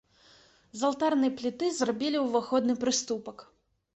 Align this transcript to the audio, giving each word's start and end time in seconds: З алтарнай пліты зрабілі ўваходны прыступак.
З 0.79 0.87
алтарнай 0.89 1.31
пліты 1.41 1.69
зрабілі 1.79 2.23
ўваходны 2.25 2.73
прыступак. 2.85 3.45